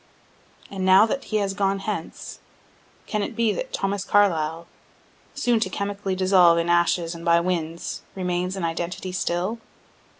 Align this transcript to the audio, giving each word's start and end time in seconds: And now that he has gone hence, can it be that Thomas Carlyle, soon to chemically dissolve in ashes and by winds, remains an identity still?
And 0.71 0.83
now 0.83 1.05
that 1.05 1.25
he 1.25 1.37
has 1.37 1.53
gone 1.53 1.77
hence, 1.77 2.39
can 3.05 3.21
it 3.21 3.35
be 3.35 3.53
that 3.53 3.71
Thomas 3.71 4.03
Carlyle, 4.03 4.65
soon 5.35 5.59
to 5.59 5.69
chemically 5.69 6.15
dissolve 6.15 6.57
in 6.57 6.69
ashes 6.69 7.13
and 7.13 7.23
by 7.23 7.39
winds, 7.39 8.01
remains 8.15 8.55
an 8.55 8.65
identity 8.65 9.11
still? 9.11 9.59